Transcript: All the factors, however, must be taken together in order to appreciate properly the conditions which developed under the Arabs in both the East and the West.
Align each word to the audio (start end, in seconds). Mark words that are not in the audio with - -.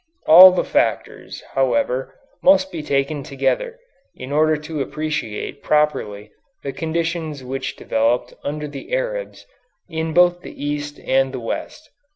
All 0.25 0.49
the 0.51 0.63
factors, 0.63 1.43
however, 1.53 2.15
must 2.41 2.71
be 2.71 2.81
taken 2.81 3.21
together 3.21 3.77
in 4.15 4.31
order 4.31 4.57
to 4.57 4.81
appreciate 4.81 5.61
properly 5.61 6.31
the 6.63 6.73
conditions 6.73 7.43
which 7.43 7.75
developed 7.75 8.33
under 8.43 8.67
the 8.67 8.93
Arabs 8.95 9.45
in 9.87 10.11
both 10.11 10.41
the 10.41 10.59
East 10.65 10.99
and 11.01 11.31
the 11.31 11.39
West. 11.39 11.87